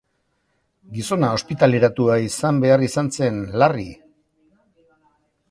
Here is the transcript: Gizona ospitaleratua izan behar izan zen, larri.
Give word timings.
Gizona 0.95 1.29
ospitaleratua 1.39 2.15
izan 2.29 2.63
behar 2.65 2.85
izan 2.89 3.13
zen, 3.19 3.39
larri. 3.65 3.87